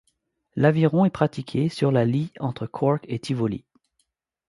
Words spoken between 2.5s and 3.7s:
Cork et Tivoli.